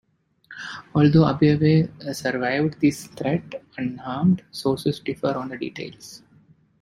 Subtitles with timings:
[0.95, 3.43] Although Abuye survived this threat
[3.77, 6.23] unharmed, sources differ on the details.